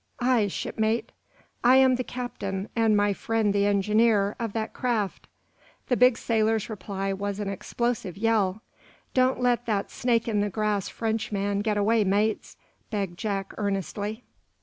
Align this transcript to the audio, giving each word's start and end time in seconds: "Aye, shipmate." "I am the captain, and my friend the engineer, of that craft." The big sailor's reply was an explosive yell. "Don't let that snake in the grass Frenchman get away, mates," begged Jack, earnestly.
"Aye, 0.19 0.47
shipmate." 0.47 1.11
"I 1.63 1.75
am 1.75 1.93
the 1.95 2.03
captain, 2.03 2.69
and 2.75 2.97
my 2.97 3.13
friend 3.13 3.53
the 3.53 3.67
engineer, 3.67 4.35
of 4.39 4.51
that 4.53 4.73
craft." 4.73 5.27
The 5.89 5.95
big 5.95 6.17
sailor's 6.17 6.71
reply 6.71 7.13
was 7.13 7.39
an 7.39 7.47
explosive 7.49 8.17
yell. 8.17 8.63
"Don't 9.13 9.39
let 9.39 9.67
that 9.67 9.91
snake 9.91 10.27
in 10.27 10.41
the 10.41 10.49
grass 10.49 10.89
Frenchman 10.89 11.59
get 11.59 11.77
away, 11.77 12.03
mates," 12.03 12.57
begged 12.89 13.19
Jack, 13.19 13.53
earnestly. 13.59 14.23